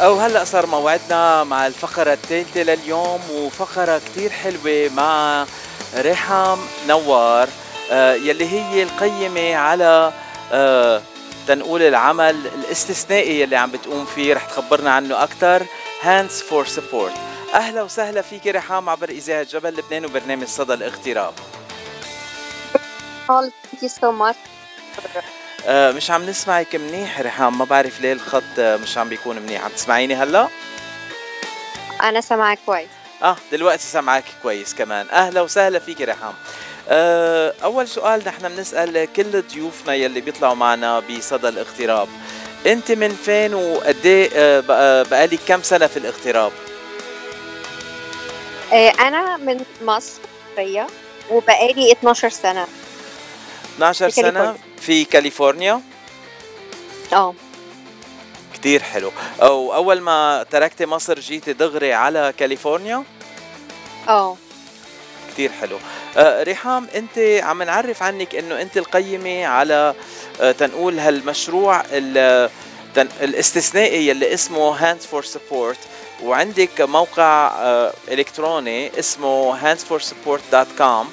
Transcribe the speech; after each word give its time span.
أو 0.00 0.18
هلأ 0.20 0.44
صار 0.44 0.66
موعدنا 0.66 1.44
مع 1.44 1.66
الفقرة 1.66 2.12
الثالثة 2.12 2.62
لليوم 2.62 3.20
وفقرة 3.30 3.98
كتير 3.98 4.30
حلوة 4.30 4.90
مع 4.96 5.46
ريحام 5.96 6.58
نوار 6.88 7.48
آه 7.92 8.14
يلي 8.14 8.48
هي 8.48 8.82
القيمة 8.82 9.54
على 9.54 10.12
آه 10.52 11.02
تنقول 11.48 11.82
العمل 11.82 12.46
الاستثنائي 12.46 13.40
يلي 13.40 13.56
عم 13.56 13.70
بتقوم 13.70 14.04
فيه 14.04 14.34
رح 14.34 14.44
تخبرنا 14.44 14.90
عنه 14.90 15.22
أكثر 15.22 15.66
Hands 16.02 16.42
for 16.50 16.66
Support. 16.66 17.18
أهلا 17.54 17.82
وسهلا 17.82 18.22
فيك 18.22 18.46
ريحام 18.46 18.88
عبر 18.88 19.08
إذاعة 19.08 19.42
جبل 19.42 19.74
لبنان 19.76 20.04
وبرنامج 20.04 20.46
صدى 20.46 20.74
الاغتراب. 20.74 21.34
Thank 23.28 23.82
you 23.82 23.88
so 23.88 24.12
much. 24.12 24.36
آه 25.66 25.92
مش 25.92 26.10
عم 26.10 26.26
نسمعك 26.26 26.76
منيح 26.76 27.20
ريحام 27.20 27.58
ما 27.58 27.64
بعرف 27.64 28.00
ليه 28.00 28.12
الخط 28.12 28.42
آه، 28.58 28.76
مش 28.76 28.98
عم 28.98 29.08
بيكون 29.08 29.38
منيح. 29.38 29.64
عم 29.64 29.70
تسمعيني 29.70 30.14
هلا؟ 30.14 30.48
أنا 32.02 32.20
سامعك 32.20 32.58
كويس. 32.66 32.88
آه 33.22 33.36
دلوقتي 33.52 33.82
سامعاك 33.82 34.24
كويس 34.42 34.74
كمان. 34.74 35.06
أهلا 35.10 35.40
وسهلا 35.40 35.78
فيك 35.78 36.00
ريحام 36.00 36.34
آه 36.88 37.54
أول 37.64 37.88
سؤال 37.88 38.22
نحن 38.26 38.48
بنسأل 38.48 39.12
كل 39.12 39.42
ضيوفنا 39.42 39.94
يلي 39.94 40.20
بيطلعوا 40.20 40.54
معنا 40.54 41.00
بصدى 41.00 41.48
الاغتراب. 41.48 42.08
أنت 42.66 42.92
من 42.92 43.08
فين 43.24 43.54
وقد 43.54 43.94
بقى- 44.66 45.08
بقالك 45.10 45.38
كم 45.48 45.62
سنة 45.62 45.86
في 45.86 45.96
الاغتراب؟ 45.96 46.52
أنا 48.72 49.36
من 49.36 49.64
مصر 49.82 50.20
وبقالي 51.30 51.92
12 51.92 52.28
سنة. 52.28 52.66
12 53.76 54.10
في 54.10 54.14
سنة. 54.22 54.56
في 54.80 55.04
كاليفورنيا؟ 55.04 55.80
آه. 57.12 57.34
كتير 58.54 58.82
حلو. 58.82 59.12
أو 59.42 59.74
أول 59.74 60.00
ما 60.00 60.46
تركتي 60.50 60.86
مصر 60.86 61.20
جيتي 61.20 61.52
دغري 61.52 61.92
على 61.92 62.34
كاليفورنيا؟ 62.38 63.04
آه. 64.08 64.36
كتير 65.32 65.52
حلو. 65.60 65.78
آه 66.16 66.42
ريحام 66.42 66.86
أنت 66.94 67.18
عم 67.42 67.62
نعرف 67.62 68.02
عنك 68.02 68.34
إنه 68.34 68.60
أنت 68.62 68.76
القيمة 68.76 69.46
على 69.46 69.94
آه 70.40 70.52
تنقول 70.52 70.98
هالمشروع 70.98 71.82
الاستثنائي 73.22 74.08
يلي 74.08 74.34
اسمه 74.34 74.78
Hands 74.78 75.02
for 75.12 75.26
Support 75.26 75.76
وعندك 76.24 76.80
موقع 76.80 77.46
آه 77.62 77.92
إلكتروني 78.08 78.98
اسمه 78.98 79.58
handsforsupport.com 79.60 81.06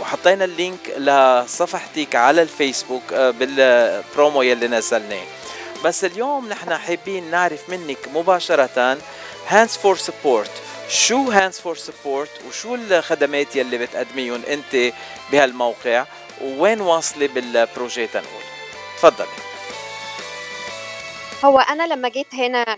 وحطينا 0.00 0.44
ال 0.44 0.53
link 0.53 0.90
لصفحتك 0.96 2.14
على 2.14 2.42
الفيسبوك 2.42 3.12
آه 3.12 3.30
بالبرومو 3.30 4.42
يلي 4.42 4.68
نزلناه. 4.68 5.24
بس 5.84 6.04
اليوم 6.04 6.48
نحن 6.48 6.76
حابين 6.76 7.30
نعرف 7.30 7.70
منك 7.70 7.98
مباشرة 8.14 8.98
Hands 9.48 9.76
for 9.82 9.96
Support. 9.96 10.50
شو 10.88 11.30
Hands 11.30 11.60
for 11.60 11.76
Support 11.76 12.30
وشو 12.48 12.74
الخدمات 12.74 13.56
يلي 13.56 13.78
بتقدميهم 13.78 14.42
أنت 14.48 14.94
بهالموقع؟ 15.32 16.04
وين 16.42 16.80
واصلة 16.80 17.26
بال 17.26 17.44
project 17.44 18.06
تنقول 18.06 18.42
تفضلي. 18.96 19.26
هو 21.44 21.58
أنا 21.58 21.86
لما 21.86 22.08
جيت 22.08 22.34
هنا 22.34 22.76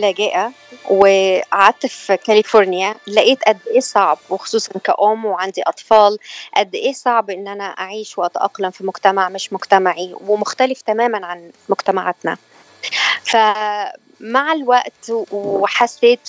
كلاجئة 0.00 0.52
وقعدت 0.90 1.86
في 1.86 2.16
كاليفورنيا 2.16 2.94
لقيت 3.08 3.42
قد 3.46 3.58
إيه 3.70 3.80
صعب 3.80 4.18
وخصوصا 4.30 4.72
كأم 4.84 5.24
وعندي 5.24 5.62
أطفال 5.62 6.18
قد 6.56 6.74
إيه 6.74 6.92
صعب 6.92 7.30
إن 7.30 7.48
أنا 7.48 7.64
أعيش 7.64 8.18
وأتأقلم 8.18 8.70
في 8.70 8.84
مجتمع 8.86 9.28
مش 9.28 9.52
مجتمعي 9.52 10.14
ومختلف 10.26 10.80
تماما 10.80 11.26
عن 11.26 11.50
مجتمعاتنا. 11.68 12.36
فمع 13.22 14.52
الوقت 14.52 15.10
وحسيت 15.32 16.28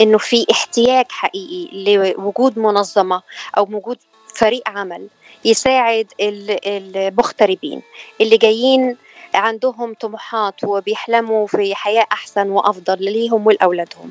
إنه 0.00 0.18
في 0.18 0.46
احتياج 0.50 1.06
حقيقي 1.10 1.84
لوجود 1.96 2.58
منظمة 2.58 3.22
أو 3.56 3.62
وجود 3.72 3.98
فريق 4.34 4.68
عمل 4.68 5.08
يساعد 5.44 6.06
ال- 6.20 6.96
المغتربين 6.96 7.82
اللي 8.20 8.36
جايين 8.36 8.96
عندهم 9.34 9.94
طموحات 9.94 10.64
وبيحلموا 10.64 11.46
في 11.46 11.74
حياة 11.74 12.06
أحسن 12.12 12.50
وأفضل 12.50 13.04
ليهم 13.04 13.46
ولأولادهم 13.46 14.10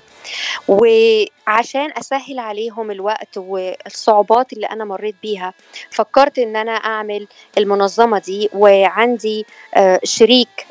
وعشان 0.68 1.92
أسهل 1.98 2.40
عليهم 2.40 2.92
الوقت 2.92 3.38
والصعوبات 3.38 4.54
اللي 4.54 4.66
أنا 4.66 4.86
مريت 4.86 5.16
بيها 5.24 5.54
فكرت 5.92 6.40
إن 6.40 6.56
أنا 6.56 6.72
أعمل 6.72 7.28
المنظمة 7.58 8.20
دي 8.20 8.50
وعندي 8.54 9.46
آه، 9.74 10.00
شريك 10.04 10.66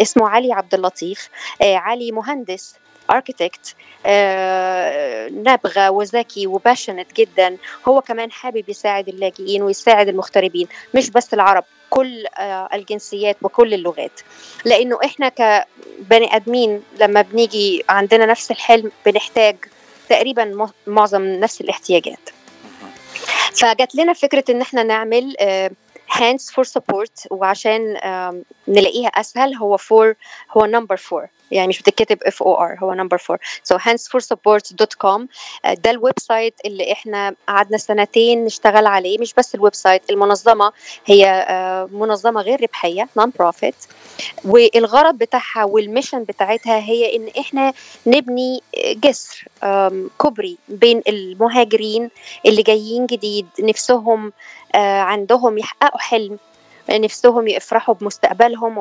اسمه 0.00 0.28
علي 0.28 0.52
عبد 0.52 0.74
اللطيف 0.74 1.28
آه، 1.62 1.76
علي 1.76 2.12
مهندس. 2.12 2.74
اركيتكت 3.10 3.74
نابغه 5.44 5.90
وذكي 5.90 6.46
وباشنت 6.46 7.12
جدا. 7.16 7.56
هو 7.88 8.00
كمان 8.00 8.32
حابب 8.32 8.68
يساعد 8.68 9.08
اللاجئين 9.08 9.62
ويساعد 9.62 10.08
المغتربين 10.08 10.68
مش 10.94 11.10
بس 11.10 11.34
العرب 11.34 11.64
كل 11.90 12.26
آه، 12.26 12.68
الجنسيات 12.74 13.36
وكل 13.42 13.74
اللغات. 13.74 14.20
لأنه 14.64 14.98
إحنا 15.04 15.28
كبني 15.28 16.36
آدمين 16.36 16.82
لما 17.00 17.22
بنيجي 17.22 17.84
عندنا 17.88 18.26
نفس 18.26 18.50
الحلم 18.50 18.92
بنحتاج 19.06 19.56
تقريبا 20.08 20.68
معظم 20.86 21.22
نفس 21.22 21.60
الاحتياجات. 21.60 22.30
فجات 23.54 23.94
لنا 23.94 24.12
فكرة 24.12 24.44
إن 24.50 24.60
إحنا 24.60 24.82
نعمل 24.82 25.34
Hands 26.16 26.50
for 26.50 26.64
Support 26.64 27.26
وعشان 27.30 27.94
نلاقيها 28.68 29.08
أسهل 29.08 29.54
هو 29.54 29.76
for 29.76 30.14
هو 30.56 30.64
number 30.66 30.96
four 30.96 31.26
يعني 31.50 31.68
مش 31.68 31.78
بتتكتب 31.82 32.22
F 32.22 32.42
O 32.42 32.54
R 32.60 32.76
هو 32.82 32.92
number 32.92 33.18
four 33.18 33.38
so 33.62 33.78
handsforsupport.com 33.78 35.26
آه، 35.64 35.74
ده 35.74 35.90
ال 35.90 36.14
website 36.18 36.54
اللي 36.64 36.92
إحنا 36.92 37.34
قعدنا 37.48 37.78
سنتين 37.78 38.44
نشتغل 38.44 38.86
عليه 38.86 39.18
مش 39.18 39.34
بس 39.34 39.54
ال 39.54 39.74
website 39.74 40.10
المنظمة. 40.10 40.72
هي 41.06 41.26
آه، 41.48 41.88
منظمة 41.92 42.40
غير 42.40 42.62
ربحية 42.62 43.08
non-profit 43.16 43.74
والغرض 44.44 45.14
بتاعها 45.18 45.64
وال 45.64 45.77
mission 45.77 46.24
بتاعتها 46.24 46.78
هي 46.78 47.16
إن 47.16 47.28
إحنا 47.40 47.72
نبني 48.06 48.62
جسر 48.76 49.44
آم، 49.62 50.10
كوبري 50.18 50.58
بين 50.68 51.02
المهاجرين 51.08 52.10
اللي 52.46 52.62
جايين 52.62 53.06
جديد 53.06 53.46
نفسهم 53.60 54.26
آه، 54.26 54.32
عندهم 54.80 55.58
يحققوا 55.58 56.00
حلم 56.00 56.38
نفسهم 56.90 57.48
يفرحوا 57.48 57.94
بمستقبلهم 57.94 58.78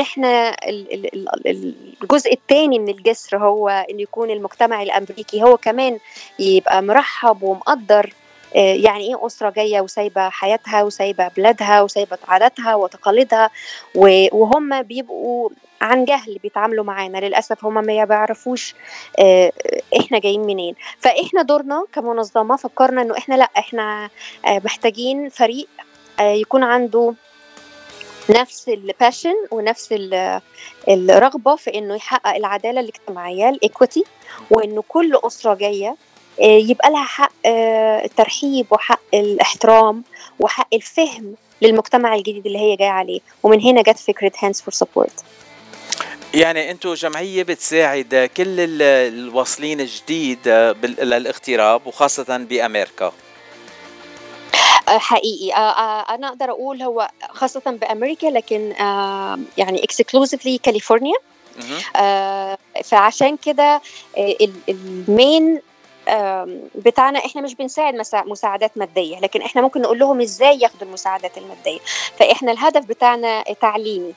إحنا 0.00 0.48
ال- 0.68 0.92
ال- 1.16 1.46
ال- 1.46 1.74
الجزء 2.02 2.32
الثاني 2.32 2.78
من 2.78 2.88
الجسر 2.88 3.38
هو 3.38 3.68
إن 3.90 4.00
يكون 4.00 4.30
المجتمع 4.30 4.82
الأمريكي 4.82 5.42
هو 5.42 5.56
كمان 5.56 5.98
يبقى 6.38 6.82
مرحب 6.82 7.42
ومقدر 7.42 8.06
آه، 8.06 8.19
يعني 8.54 9.08
إيه 9.08 9.26
أسرة 9.26 9.50
جاية 9.50 9.80
وسايبة 9.80 10.28
حياتها 10.28 10.82
وسايبة 10.82 11.28
بلادها 11.28 11.82
وسايبة 11.82 12.18
عاداتها 12.28 12.74
وتقاليدها 12.74 13.50
وهم 13.94 14.82
بيبقوا 14.82 15.50
عن 15.80 16.04
جهل 16.04 16.38
بيتعاملوا 16.42 16.84
معانا 16.84 17.18
للأسف 17.18 17.64
هم 17.64 17.74
ما 17.74 18.04
بيعرفوش 18.04 18.74
آه، 19.18 19.52
إحنا 20.00 20.18
جايين 20.18 20.40
منين. 20.40 20.74
فإحنا 20.98 21.42
دورنا 21.42 21.84
كمنظمة 21.92 22.56
فكرنا 22.56 23.02
إنه 23.02 23.18
إحنا 23.18 23.34
لأ 23.34 23.50
إحنا 23.58 24.10
آه، 24.46 24.60
محتاجين 24.64 25.28
فريق 25.28 25.68
آه، 26.20 26.22
يكون 26.32 26.62
عنده 26.62 27.14
نفس 28.30 28.68
ال 28.68 28.76
passion 28.76 29.34
ونفس 29.50 29.92
ال- 29.92 30.40
الرغبه 30.88 31.56
في 31.56 31.74
إنه 31.78 31.94
يحقق 31.94 32.36
العدالة 32.36 32.80
الاجتماعية 32.80 33.48
ال 33.48 33.56
equity 33.56 34.04
وإنه 34.50 34.84
كل 34.88 35.18
أسرة 35.24 35.54
جاية 35.54 35.88
آه، 35.88 35.96
يبقى 36.40 36.90
لها 36.90 37.04
حق 37.04 37.32
آه، 37.46 38.04
الترحيب 38.04 38.66
وحق 38.70 39.00
الاحترام 39.14 40.02
وحق 40.40 40.68
الفهم 40.72 41.34
للمجتمع 41.62 42.14
الجديد 42.14 42.46
اللي 42.46 42.58
هي 42.58 42.76
جاية 42.76 42.88
عليه. 42.88 43.20
ومن 43.42 43.60
هنا 43.62 43.82
جت 43.82 43.98
فكرة 43.98 44.32
Hands 44.42 44.60
for 44.60 44.74
Support 44.74 45.24
يعني 46.34 46.70
أنتم 46.70 46.94
جمعية 46.94 47.42
بتساعد 47.42 48.30
كل 48.36 48.60
ال- 48.60 48.82
الواصلين 49.14 49.84
جديد 49.84 50.38
آه، 50.48 50.72
للاغتراب 50.82 51.86
وخاصة 51.86 52.36
بأمريكا. 52.36 53.12
حقيقي. 54.88 55.52
آه، 55.52 55.56
آه، 55.58 56.14
أنا 56.14 56.28
أقدر 56.28 56.50
أقول 56.50 56.82
هو 56.82 57.10
خاصة 57.30 57.62
بأمريكا 57.66 58.26
لكن 58.26 58.72
آه، 58.72 59.38
يعني 59.58 59.84
exclusively 59.84 60.58
كاليفورنيا. 60.58 61.16
آه، 61.96 62.58
فعشان 62.84 63.36
كده 63.36 63.80
آه، 64.18 64.36
ال- 64.40 64.52
ال 64.68 64.86
main 64.86 65.60
بتاعنا 66.74 67.18
إحنا 67.18 67.42
مش 67.42 67.54
بنساعد 67.54 67.94
مسا- 67.94 68.24
مساعدات 68.26 68.78
مادية 68.78 69.20
لكن 69.20 69.42
إحنا 69.42 69.62
ممكن 69.62 69.82
نقول 69.82 69.98
لهم 69.98 70.20
إزاي 70.20 70.58
ياخدوا 70.60 70.86
المساعدات 70.88 71.38
المادية. 71.38 71.78
فاحنا 72.18 72.52
الهدف 72.52 72.84
بتاعنا 72.84 73.42
تعليمي. 73.42 74.14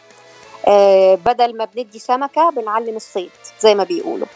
آه، 0.67 1.15
بدل 1.15 1.57
ما 1.57 1.65
بندي 1.65 1.99
سمكة 1.99 2.49
بنعلم 2.49 2.95
الصيد 2.95 3.29
زي 3.59 3.75
ما 3.75 3.83
بيقولوا. 3.83 4.27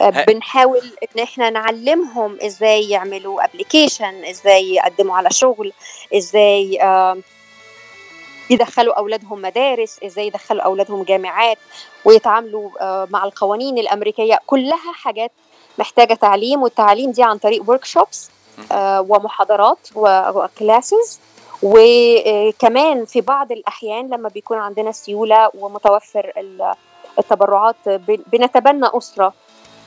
آه، 0.00 0.10
بنحاول 0.10 0.82
ان 1.16 1.22
إحنا 1.22 1.50
نعلمهم 1.50 2.38
إزاي 2.42 2.90
يعملوا 2.90 3.44
application 3.44 4.24
إزاي 4.24 4.74
يقدموا 4.74 5.16
على 5.16 5.28
شغل 5.30 5.72
إزاي 6.16 6.78
يدخلوا 8.50 8.94
أولادهم 8.98 9.42
مدارس 9.42 9.98
إزاي 10.04 10.26
يدخلوا 10.26 10.62
أولادهم 10.62 11.02
جامعات 11.02 11.58
ويتعاملوا 12.04 12.70
آه، 12.80 13.08
مع 13.10 13.24
القوانين 13.24 13.78
الأمريكية. 13.78 14.38
كلها 14.46 14.92
حاجات 14.94 15.32
محتاجة 15.80 16.14
تعليم 16.14 16.62
والتعليم 16.62 17.10
دي 17.10 17.22
عن 17.22 17.38
طريق 17.38 17.70
ورك 17.70 17.84
شوبس 17.84 18.30
ومحاضرات 19.00 19.88
وكلاسز 19.94 21.20
وكمان 21.62 23.04
في 23.04 23.20
بعض 23.20 23.52
الأحيان 23.52 24.08
لما 24.08 24.28
بيكون 24.28 24.58
عندنا 24.58 24.92
سيولة 24.92 25.50
ومتوفر 25.58 26.32
التبرعات 27.18 27.76
بنتبنى 28.32 28.86
أسرة 28.94 29.32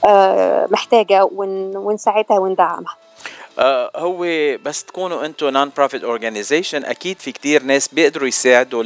آه، 0.06 0.68
محتاجة 0.72 1.30
ونساعدها 1.76 2.40
وندعمها. 2.40 2.96
آه، 2.96 3.13
هو 3.96 4.26
بس 4.64 4.84
تكونوا 4.84 5.26
أنتم 5.26 5.50
non-profit 5.50 6.04
organization 6.04 6.86
أكيد 6.86 7.20
في 7.20 7.32
كتير 7.32 7.64
ناس 7.64 7.88
بيقدروا 7.88 8.28
يساعدوا 8.28 8.84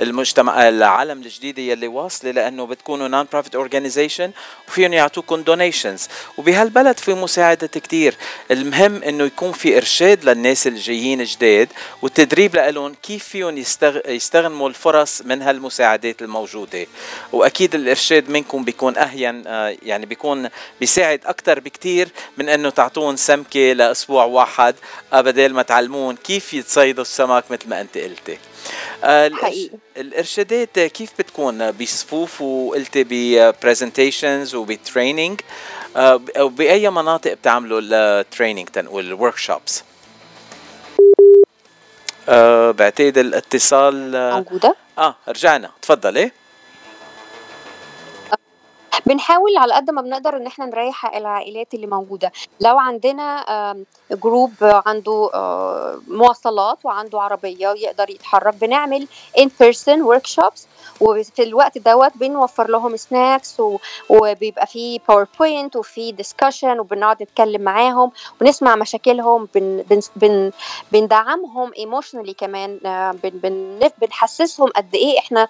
المجتمع 0.00 0.68
العالم 0.68 1.22
الجديده 1.22 1.62
يلي 1.62 1.88
واصلة 1.88 2.30
لأنه 2.30 2.66
بتكونوا 2.66 3.08
non-profit 3.08 3.54
organization 3.54 4.30
وفيهم 4.68 4.92
يعطوكم 4.92 5.42
donations 5.42 6.08
وبهالبلد 6.38 6.98
في 6.98 7.14
مساعدة 7.14 7.66
كتير. 7.66 8.14
المهم 8.50 9.02
إنه 9.02 9.24
يكون 9.24 9.52
في 9.52 9.76
إرشاد 9.76 10.24
للناس 10.24 10.66
الجايين 10.66 11.24
جداد 11.24 11.68
والتدريب 12.02 12.56
لهم 12.56 12.94
كيف 13.02 13.24
فيهم 13.24 13.58
يستغ... 13.58 13.98
يستغنموا 14.08 14.68
الفرص 14.68 15.22
من 15.22 15.42
هالمساعدات 15.42 16.22
الموجودة. 16.22 16.86
وأكيد 17.32 17.74
الإرشاد 17.74 18.30
منكم 18.30 18.64
بيكون 18.64 18.96
أهين 18.96 19.46
آه، 19.46 19.76
يعني 19.82 20.06
بيكون 20.06 20.48
بيساعد 20.80 21.20
أكثر 21.26 21.60
بكتير 21.60 22.08
من 22.38 22.48
إنه 22.48 22.70
تعطون 22.70 23.16
سمكة 23.16 23.72
لأسبوع 23.72 24.05
أسبوع 24.06 24.24
واحد 24.24 24.74
آه، 25.12 25.20
بدل 25.20 25.52
ما 25.52 25.62
تعلمون 25.62 26.16
كيف 26.16 26.54
يتصيدوا 26.54 27.02
السمك 27.02 27.44
مثل 27.50 27.68
ما 27.68 27.80
أنت 27.80 27.98
قلتي. 27.98 28.38
آه، 29.04 29.30
حقيقي. 29.42 29.76
الإرشادات 29.96 30.78
كيف 30.78 31.10
بتكون؟ 31.18 31.70
بصفوف 31.70 32.40
وقلتي 32.40 33.04
ب 33.10 33.20
presentations 33.20 34.54
وب 34.54 34.71
training 34.71 35.40
أو 35.96 36.48
بأي 36.48 36.90
مناطق 36.90 37.32
بتعملوا 37.32 37.80
ال 37.82 37.92
training 37.92 38.68
تنقول 38.68 39.06
ال 39.06 39.36
workshops 39.36 39.82
أه 42.28 42.70
بعتقد 42.70 43.18
الاتصال 43.18 44.10
موجودة؟ 44.32 44.76
آه 44.98 45.16
رجعنا. 45.28 45.70
تفضلي. 45.82 46.30
بنحاول 49.06 49.56
على 49.56 49.74
قد 49.74 49.90
ما 49.90 50.02
بنقدر 50.02 50.36
إن 50.36 50.46
إحنا 50.46 50.66
نريح 50.66 51.16
العائلات 51.16 51.74
اللي 51.74 51.86
موجودة. 51.86 52.32
لو 52.60 52.78
عندنا 52.78 53.44
group 54.10 54.52
عنده 54.60 55.30
مواصلات 56.08 56.78
وعنده 56.84 57.20
عربية 57.20 57.68
ويقدر 57.68 58.10
يتحرك 58.10 58.54
بنعمل 58.54 59.08
in 59.38 59.44
person 59.62 59.98
workshops 60.14 60.60
وفي 61.00 61.42
الوقت 61.42 61.78
دوت 61.78 62.16
بنوفر 62.16 62.70
لهم 62.70 62.96
snacks 62.96 63.62
وبيبقى 64.08 64.66
في 64.66 65.00
PowerPoint 65.08 65.76
وفي 65.76 66.12
discussion 66.12 66.80
وبنقعد 66.80 67.22
نتكلم 67.22 67.60
معاهم 67.62 68.12
ونسمع 68.40 68.76
مشاكلهم 68.76 69.48
بن 69.54 69.84
بن 69.90 70.00
بن 70.16 70.50
بندعمهم 70.92 71.72
emotionally 71.78 72.34
كمان 72.34 72.78
بن 73.22 73.30
بن 73.30 73.78
بنحسسهم 74.02 74.68
قد 74.68 74.94
إيه 74.94 75.18
إحنا 75.18 75.48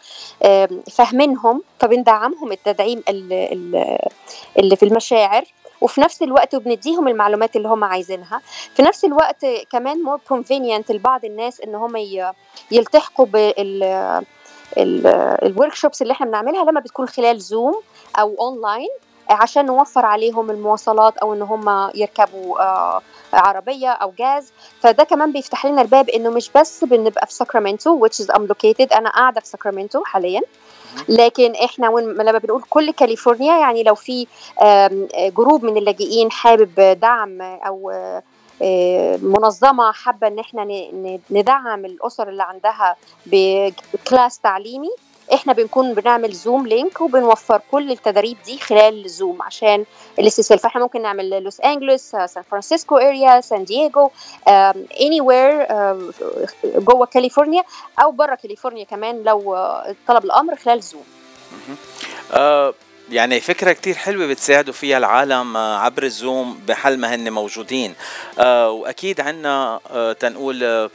فاهمينهم 0.93 1.63
فبندعمهم 1.81 2.53
التدعيم 2.53 3.03
اللي 3.09 4.77
في 4.77 4.83
المشاعر 4.83 5.45
وفي 5.81 6.01
نفس 6.01 6.23
الوقت 6.23 6.57
بنديهم 6.57 7.09
المعلومات 7.09 7.57
اللي 7.57 7.69
هم 7.69 7.85
عايزينها. 7.85 8.41
في 8.75 8.83
نفس 8.83 9.05
الوقت 9.05 9.47
كمان 9.71 10.03
more 10.03 10.21
convenient 10.29 10.93
لبعض 10.93 11.25
الناس 11.25 11.61
إن 11.61 11.75
هم 11.75 11.97
يلتحقوا 12.71 13.27
بال 13.27 14.25
ال 14.79 15.75
workshops 15.75 16.03
اللي 16.03 16.13
إحنا 16.13 16.27
بنعملها 16.27 16.65
لما 16.65 16.81
بتكون 16.81 17.09
خلال 17.09 17.41
Zoom 17.41 17.81
أو 18.19 18.35
اونلاين 18.41 18.89
عشان 19.31 19.67
نوفر 19.67 20.07
عليهم 20.07 20.51
المواصلات 20.51 21.17
أو 21.19 21.35
إن 21.35 21.43
هم 21.43 21.91
يركبوا 21.95 22.61
آه 22.61 23.03
عربية 23.33 23.89
أو 23.91 24.13
جاز. 24.19 24.53
فده 24.81 25.05
كمان 25.05 25.33
بيفتح 25.33 25.67
لنا 25.67 25.83
الباب 25.83 26.09
إنه 26.09 26.31
مش 26.31 26.51
بس 26.57 26.85
بنبقى 26.85 27.27
في 27.27 27.33
ساكرامنتو 27.35 28.07
which 28.09 28.13
is 28.13 28.27
I'm 28.35 28.41
located 28.43 28.97
أنا 28.97 29.11
قاعدة 29.11 29.41
في 29.41 29.47
ساكرامنتو 29.47 30.05
حاليا. 30.05 30.41
لكن 31.09 31.55
إحنا 31.55 31.87
لما 32.01 32.39
بنقول 32.39 32.63
كل 32.71 32.91
كاليفورنيا 32.91 33.59
يعني 33.59 33.83
لو 33.83 33.95
في 33.95 34.27
group 35.17 35.65
من 35.65 35.77
اللاجئين 35.77 36.31
حابب 36.31 36.99
دعم 37.01 37.43
أو 37.43 37.93
منظمة 39.23 39.93
حابة 39.93 40.27
إن 40.27 40.39
إحنا 40.39 40.65
ندعم 41.31 41.85
الأسر 41.85 42.29
اللي 42.29 42.43
عندها 42.43 42.97
ب 43.27 43.46
class 43.46 44.39
تعليمي. 44.39 44.91
إحنا 45.35 45.53
بنكون 45.53 45.95
بنعمل 45.95 46.33
Zoom 46.33 46.67
link 46.67 47.01
وبنوفر 47.01 47.61
كل 47.71 47.91
التدريب 47.91 48.37
دي 48.47 48.59
خلال 48.59 49.11
Zoom 49.11 49.43
عشان 49.43 49.85
الاستسهال 50.19 50.59
فاحنا 50.59 50.83
ممكن 50.83 51.03
نعمل 51.03 51.43
لوس 51.43 51.61
انجلوس 51.61 52.01
سان 52.01 52.43
فرانسيسكو 52.51 52.97
area 52.97 53.41
سان 53.41 53.65
دييغو 53.65 54.11
anywhere 55.01 55.67
جوه 56.65 57.07
كاليفورنيا 57.07 57.63
أو 58.03 58.11
بره 58.11 58.35
كاليفورنيا 58.35 58.85
كمان 58.85 59.23
لو 59.23 59.57
طلب 60.09 60.25
الأمر 60.25 60.57
خلال 60.57 60.81
Zoom 60.83 61.05
يعني 63.11 63.41
فكرة 63.41 63.73
كتير 63.73 63.95
حلوة 63.95 64.27
بتساعدوا 64.27 64.73
فيها 64.73 64.99
العالم 64.99 65.57
عبر 65.57 66.03
ال 66.03 66.14
Zoom 66.14 66.59
بحل 66.67 66.99
ما 66.99 67.15
هن 67.15 67.33
موجودين. 67.33 67.95
وأكيد 68.39 69.21
عنا 69.21 69.81
تنقول 70.21 70.91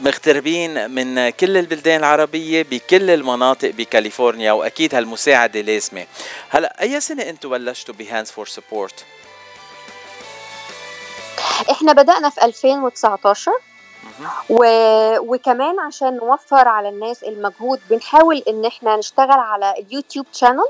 مغتربين 0.00 0.90
من 0.90 1.30
كل 1.30 1.56
البلدان 1.56 2.00
العربية 2.00 2.62
بكل 2.70 3.10
المناطق 3.10 3.70
بكاليفورنيا 3.70 4.52
وأكيد 4.52 4.94
هالمساعدة 4.94 5.60
لازمة. 5.60 6.06
هلا 6.50 6.82
أي 6.82 7.00
سنة 7.00 7.22
أنتم 7.22 7.48
بلشتوا 7.48 7.94
ب 7.94 8.00
Hands 8.00 8.30
for 8.30 8.46
Support؟ 8.46 9.04
إحنا 11.70 11.92
بدأنا 11.92 12.30
في 12.30 12.44
2019 12.44 13.52
و... 14.48 14.64
وكمان 15.18 15.80
عشان 15.80 16.16
نوفر 16.16 16.68
على 16.68 16.88
الناس 16.88 17.22
المجهود 17.22 17.80
بنحاول 17.90 18.42
إن 18.48 18.64
إحنا 18.66 18.96
نشتغل 18.96 19.30
على 19.30 19.74
ال 19.78 19.84
YouTube 19.84 20.26
channel 20.32 20.64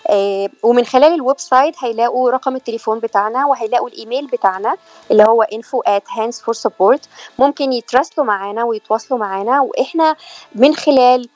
آه 0.09 0.49
ومن 0.63 0.85
خلال 0.85 1.15
ال 1.15 1.41
website 1.41 1.75
هيلاقوا 1.85 2.31
رقم 2.31 2.57
التليفون 2.57 3.01
بتاعنا 3.01 3.47
وهيلاقوا 3.47 3.89
الإيميل 3.89 4.27
بتاعنا 4.27 4.77
اللي 5.11 5.25
هو 5.25 5.47
info 5.55 5.79
at 5.89 6.03
Hands 6.11 6.37
for 6.41 6.55
Support. 6.67 7.00
ممكن 7.39 7.73
يتراسلوا 7.73 8.27
معانا 8.27 8.65
ويتواصلوا 8.65 9.21
معانا 9.21 9.61
وإحنا 9.61 10.17
من 10.55 10.75
خلال 10.75 11.29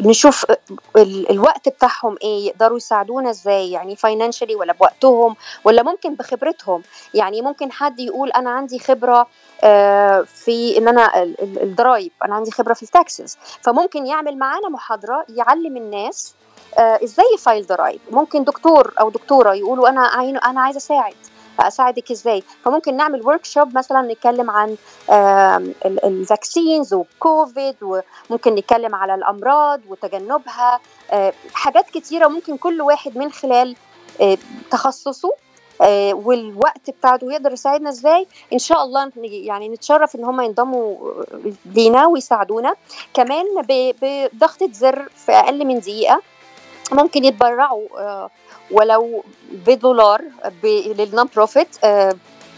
نشوف 0.00 0.46
الوقت 1.30 1.68
بتاعهم 1.68 2.16
إيه 2.22 2.46
يقدروا 2.46 2.76
يساعدونا 2.76 3.30
إزاي؟ 3.30 3.70
يعني 3.70 3.96
financially 3.96 4.54
ولا 4.54 4.72
بوقتهم؟ 4.72 5.36
ولا 5.64 5.82
ممكن 5.82 6.14
بخبرتهم؟ 6.14 6.82
يعني 7.14 7.42
ممكن 7.42 7.72
حد 7.72 8.00
يقول 8.00 8.30
أنا 8.30 8.50
عندي 8.50 8.78
خبرة 8.78 9.26
في 10.24 10.74
إن 10.78 10.88
أنا 10.88 11.22
الضرايب 11.42 12.12
أنا 12.24 12.34
عندي 12.34 12.50
خبرة 12.50 12.74
في 12.74 12.82
ال 12.82 12.91
taxes 12.91 13.38
فممكن 13.62 14.06
يعمل 14.06 14.38
معانا 14.38 14.68
محاضرة 14.68 15.24
يعلم 15.28 15.76
الناس 15.76 16.34
إزاي 16.78 17.26
ي 17.34 17.40
file 17.40 17.66
ضرايب 17.66 18.00
ممكن 18.10 18.44
دكتور 18.44 18.92
أو 19.00 19.10
دكتورة 19.10 19.54
يقولوا 19.54 19.88
أنا 19.88 20.00
أنا 20.44 20.60
عايزه 20.60 20.76
أساعد. 20.78 21.14
فاساعدك 21.58 22.10
إزاي. 22.10 22.42
فممكن 22.64 22.96
نعمل 22.96 23.26
workshop 23.26 23.78
مثلا 23.78 24.12
نتكلم 24.12 24.50
عن 24.50 24.76
ال 25.84 25.96
vaccines 25.96 26.94
وكوفيد 26.94 27.76
وممكن 27.82 28.54
نتكلم 28.54 28.94
على 28.94 29.14
الأمراض 29.14 29.80
وتجنبها. 29.88 30.80
حاجات 31.54 31.90
كتيرة 31.90 32.28
ممكن 32.28 32.56
كل 32.56 32.80
واحد 32.80 33.18
من 33.18 33.32
خلال 33.32 33.76
تخصصه 34.70 35.32
والوقت 36.12 36.90
بتاعته 36.90 37.32
يقدر 37.32 37.52
يساعدنا 37.52 37.90
إزاي. 37.90 38.26
إن 38.52 38.58
شاء 38.58 38.82
الله 38.82 39.10
يعني 39.22 39.68
نتشرف 39.68 40.16
إن 40.16 40.24
هم 40.24 40.40
ينضموا 40.40 41.12
لينا 41.66 42.06
ويساعدونا. 42.06 42.74
كمان 43.14 43.44
بضغطة 44.02 44.68
زر 44.72 45.08
في 45.16 45.32
أقل 45.32 45.64
من 45.64 45.78
دقيقة. 45.78 46.20
ممكن 46.92 47.24
يتبرعوا 47.24 47.88
ولو 48.70 49.24
بدولار 49.52 50.22
لل 50.64 50.90
non 50.90 51.28
profit 51.36 51.84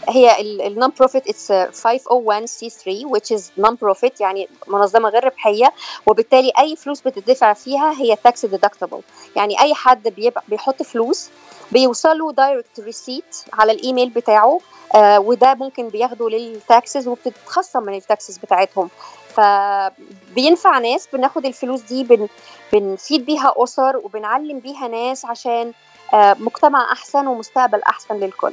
هي 0.09 0.41
ال 0.67 0.73
non 0.73 0.91
profit 0.99 1.27
it's 1.27 1.51
501 1.51 2.45
c 2.45 2.69
3 2.69 3.09
which 3.09 3.37
is 3.37 3.43
non 3.65 3.75
profit 3.85 4.21
يعني 4.21 4.49
منظمة 4.67 5.09
غير 5.09 5.23
ربحية 5.25 5.73
وبالتالي 6.07 6.51
أي 6.59 6.75
فلوس 6.75 7.01
بتدفع 7.01 7.53
فيها 7.53 7.91
هي 7.91 8.15
tax 8.27 8.49
deductible. 8.49 9.01
يعني 9.35 9.61
أي 9.61 9.73
حد 9.73 10.13
بيحط 10.47 10.83
فلوس 10.83 11.29
بيوصلوا 11.71 12.31
direct 12.31 12.79
receipt 12.79 13.35
على 13.53 13.71
الإيميل 13.71 14.09
بتاعه 14.09 14.59
آه 14.95 15.19
وده 15.19 15.53
ممكن 15.53 15.87
بياخدوا 15.89 16.29
لل 16.29 16.51
taxes 16.51 17.07
وبتتخصم 17.07 17.83
من 17.83 17.93
ال 17.93 18.00
taxes 18.00 18.37
بتاعتهم. 18.37 18.89
فبينفع 19.35 20.79
ناس 20.79 21.07
بناخد 21.13 21.45
الفلوس 21.45 21.81
دي 21.81 22.03
بن 22.03 22.27
بنفيد 22.73 23.25
بيها 23.25 23.53
أسر 23.57 23.97
وبنعلم 23.97 24.59
بيها 24.59 24.87
ناس 24.87 25.25
عشان 25.25 25.73
آه 26.13 26.35
مجتمع 26.39 26.91
أحسن 26.91 27.27
ومستقبل 27.27 27.81
أحسن 27.81 28.15
للكل. 28.19 28.51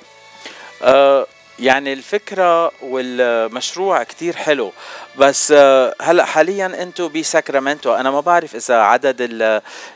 أه 0.83 1.27
يعني 1.59 1.93
الفكرة 1.93 2.73
والمشروع 2.83 4.03
كتير 4.03 4.37
حلو 4.37 4.73
بس 5.19 5.53
هلأ 6.01 6.25
حاليا 6.25 6.83
أنتم 6.83 7.09
بساكرامنتو. 7.09 7.95
أنا 7.95 8.11
ما 8.11 8.21
بعرف 8.21 8.57
إذا 8.57 8.75
عدد 8.75 9.17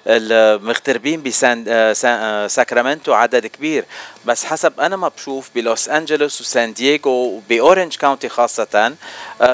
المغتربين 0.06 1.22
بساكرامنتو 1.22 3.12
عدد 3.12 3.46
كبير. 3.46 3.84
بس 4.26 4.44
حسب 4.44 4.80
أنا 4.80 4.96
ما 4.96 5.08
بشوف 5.08 5.50
بلوس 5.54 5.88
أنجلوس 5.88 6.40
وسان 6.40 6.72
دييغو 6.72 7.10
وباورنج 7.10 7.96
كاونتي 7.96 8.28
خاصة 8.28 8.94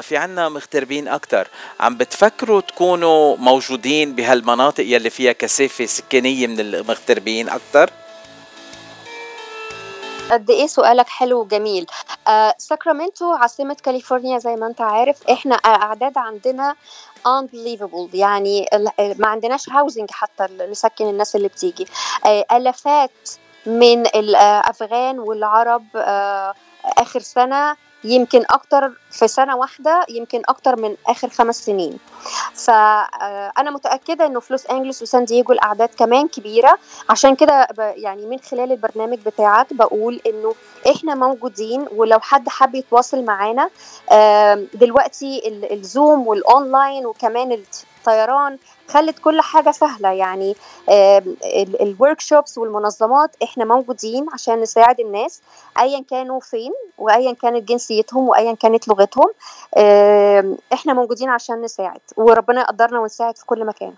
في 0.02 0.16
عنا 0.16 0.48
مغتربين 0.48 1.08
أكثر 1.08 1.48
عم 1.80 1.96
بتفكروا 1.96 2.60
تكونوا 2.60 3.36
موجودين 3.36 4.14
بهالمناطق 4.14 4.84
يلي 4.84 5.10
فيها 5.10 5.32
كثافة 5.32 5.86
سكانية 5.86 6.46
من 6.46 6.60
المغتربين 6.60 7.48
أكثر؟ 7.48 7.90
قد 10.30 10.50
إيه 10.50 10.66
سؤالك 10.66 11.08
حلو 11.08 11.40
وجميل. 11.40 11.86
آه 12.28 12.54
ساكرامنتو 12.58 13.32
عاصمة 13.32 13.76
كاليفورنيا 13.82 14.38
زي 14.38 14.56
ما 14.56 14.66
أنت 14.66 14.80
عارف 14.80 15.30
إحنا 15.30 15.54
أعداد 15.54 16.18
عندنا 16.18 16.76
unbelievable 17.26 18.14
يعني 18.14 18.66
ما 18.98 19.28
عندناش 19.28 19.70
housing 19.70 20.10
حتى 20.10 20.46
نسكن 20.70 21.08
الناس 21.08 21.36
اللي 21.36 21.48
بتيجي. 21.48 21.86
آه 22.26 22.44
آلافات 22.52 23.10
من 23.66 24.06
الافغان 24.06 25.18
والعرب 25.18 25.84
آه 25.96 26.54
آخر 26.98 27.20
سنة 27.20 27.76
يمكن 28.04 28.42
أكتر 28.50 28.92
في 29.10 29.28
سنة 29.28 29.56
واحدة 29.56 30.06
يمكن 30.08 30.42
أكتر 30.48 30.80
من 30.80 30.96
آخر 31.06 31.28
خمس 31.28 31.64
سنين. 31.64 31.98
فانا 32.54 33.70
متأكدة 33.70 34.26
إنه 34.26 34.40
في 34.40 34.52
لوس 34.52 34.66
أنجلوس 34.66 35.02
وسان 35.02 35.24
دييغو 35.24 35.52
الأعداد 35.52 35.88
كمان 35.88 36.28
كبيرة. 36.28 36.78
عشان 37.10 37.36
كده 37.36 37.68
يعني 37.78 38.26
من 38.26 38.38
خلال 38.38 38.72
البرنامج 38.72 39.18
بتاعك 39.18 39.72
بقول 39.72 40.20
إنه 40.26 40.54
إحنا 40.90 41.14
موجودين 41.14 41.86
ولو 41.96 42.20
حد 42.20 42.48
حب 42.48 42.74
يتواصل 42.74 43.24
معانا 43.24 43.70
دلوقتي 44.74 45.42
ال 45.72 45.83
Zoom 45.83 46.26
وال 46.26 46.46
online 46.46 47.06
وكمان 47.06 47.52
الطيران 48.02 48.58
خلت 48.88 49.18
كل 49.18 49.40
حاجة 49.40 49.70
سهلة. 49.70 50.12
يعني 50.12 50.56
ال 51.80 52.20
workshops 52.20 52.58
والمنظمات 52.58 53.36
إحنا 53.42 53.64
موجودين 53.64 54.26
عشان 54.32 54.60
نساعد 54.60 55.00
الناس 55.00 55.42
ايا 55.78 56.04
كانوا 56.10 56.40
فين 56.40 56.72
وايا 56.98 57.32
كانت 57.32 57.68
جنسيتهم 57.68 58.28
وايا 58.28 58.54
كانت 58.54 58.88
لغتهم 58.88 59.30
إحنا 60.72 60.92
موجودين 60.92 61.28
عشان 61.28 61.62
نساعد 61.62 62.00
وربنا 62.16 62.60
يقدرنا 62.60 63.00
ونساعد 63.00 63.38
في 63.38 63.46
كل 63.46 63.64
مكان. 63.66 63.94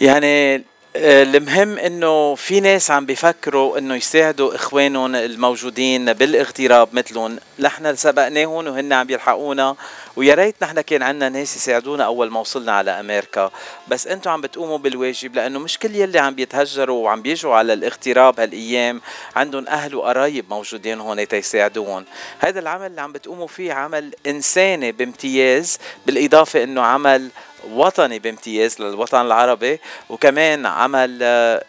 يعني 0.00 0.64
المهم 0.96 1.78
إنه 1.78 2.34
في 2.34 2.60
ناس 2.60 2.90
عم 2.90 3.06
بيفكروا 3.06 3.78
إنه 3.78 3.94
يساعدوا 3.94 4.54
إخوانهم 4.54 5.14
الموجودين 5.14 6.12
بالاغتراب 6.12 6.88
مثلهم. 6.92 7.38
نحن 7.58 7.96
سبقناهم 7.96 8.66
وهن 8.66 8.92
عم 8.92 9.10
يلحقونا 9.10 9.76
ويا 10.16 10.34
ريت 10.34 10.54
نحن 10.62 10.80
كان 10.80 11.02
عندنا 11.02 11.28
ناس 11.28 11.56
يساعدونا 11.56 12.04
أول 12.04 12.30
ما 12.30 12.40
وصلنا 12.40 12.72
على 12.72 12.90
أمريكا. 12.90 13.50
بس 13.88 14.06
أنتم 14.06 14.30
عم 14.30 14.40
بتقوموا 14.40 14.78
بالواجب 14.78 15.34
لأنه 15.34 15.58
مش 15.58 15.78
كل 15.78 15.96
يلي 15.96 16.18
عم 16.18 16.34
بيتهجروا 16.34 17.04
وعم 17.04 17.22
بيجوا 17.22 17.54
على 17.54 17.72
الاغتراب 17.72 18.40
هالأيام 18.40 19.00
عندهم 19.36 19.68
أهل 19.68 19.94
وقرايب 19.94 20.44
موجودين 20.50 21.00
هون 21.00 21.28
تيساعدوهم 21.28 22.04
هذا 22.38 22.60
العمل 22.60 22.86
اللي 22.86 23.00
عم 23.00 23.12
بتقوموا 23.12 23.46
فيه 23.46 23.72
عمل 23.72 24.14
إنساني 24.26 24.92
بامتياز 24.92 25.78
بالإضافة 26.06 26.62
إنه 26.62 26.82
عمل 26.82 27.28
وطني 27.68 28.18
بامتياز 28.18 28.80
للوطن 28.80 29.20
العربي 29.20 29.80
وكمان 30.08 30.66
عمل 30.66 31.60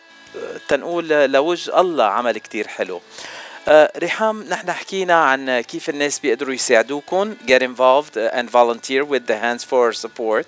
تنقول 0.67 1.07
لوجه 1.09 1.79
الله 1.79 2.03
عمل 2.03 2.37
كتير 2.37 2.67
حلو. 2.67 2.95
آه 2.95 3.01
ريحام 3.69 4.43
نحن 4.49 4.71
حكينا 4.71 5.13
عن 5.13 5.59
كيف 5.59 5.89
الناس 5.89 6.19
بيقدروا 6.19 6.53
يساعدوكم 6.53 7.35
get 7.47 7.61
involved 7.61 8.17
and 8.17 8.49
volunteer 8.49 9.03
with 9.03 9.27
the 9.27 9.35
Hands 9.35 9.63
for 9.63 9.93
Support. 9.93 10.45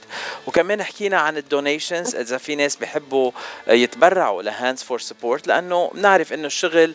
وكمان 0.48 0.84
حكينا 0.84 1.18
عن 1.18 1.38
ال 1.38 1.46
donations 1.46 2.16
إذا 2.16 2.38
في 2.38 2.56
ناس 2.56 2.76
بيحبوا 2.76 3.32
يتبرعوا 3.68 4.44
ل 4.44 4.50
Hands 4.50 4.84
for 4.84 5.00
Support 5.00 5.48
لأنه 5.48 5.92
بنعرف 5.94 6.34
إنه 6.34 6.48
الشغل 6.48 6.94